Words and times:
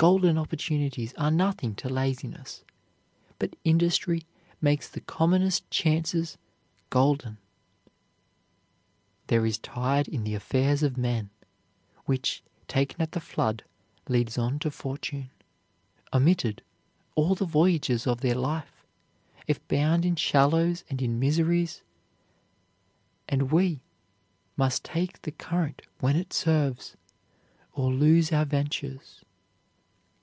Golden 0.00 0.38
opportunities 0.38 1.12
are 1.14 1.28
nothing 1.32 1.74
to 1.74 1.88
laziness, 1.88 2.62
but 3.40 3.56
industry 3.64 4.22
makes 4.60 4.88
the 4.88 5.00
commonest 5.00 5.68
chances 5.72 6.38
golden. 6.88 7.38
"There 9.26 9.44
is 9.44 9.56
a 9.58 9.62
tide 9.62 10.06
in 10.06 10.22
the 10.22 10.36
affairs 10.36 10.84
of 10.84 10.96
men, 10.96 11.30
Which, 12.04 12.44
taken 12.68 13.02
at 13.02 13.10
the 13.10 13.18
flood, 13.18 13.64
leads 14.08 14.38
on 14.38 14.60
to 14.60 14.70
fortune; 14.70 15.30
Omitted, 16.14 16.62
all 17.16 17.34
the 17.34 17.44
voyage 17.44 17.90
of 17.90 18.20
their 18.20 18.36
life 18.36 18.86
Is 19.48 19.58
bound 19.66 20.04
in 20.06 20.14
shallows 20.14 20.84
and 20.88 21.02
in 21.02 21.18
miseries; 21.18 21.82
And 23.28 23.50
we 23.50 23.80
must 24.56 24.84
take 24.84 25.22
the 25.22 25.32
current 25.32 25.82
when 25.98 26.14
it 26.14 26.32
serves, 26.32 26.94
Or 27.72 27.92
lose 27.92 28.30
our 28.30 28.44
ventures." 28.44 29.22